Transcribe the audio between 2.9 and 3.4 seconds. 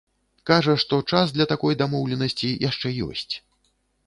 ёсць.